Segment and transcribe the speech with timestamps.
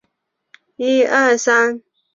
[0.03, 0.07] 车站颜
[1.37, 1.37] 色是紫
[1.79, 1.83] 色。